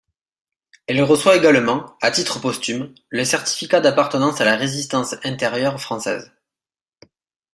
[0.87, 6.31] Elle reçoit également, à titre posthume, le certificat d'appartenance à la Résistance Intérieure Française.